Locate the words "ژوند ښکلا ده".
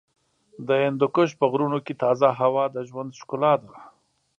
2.89-3.73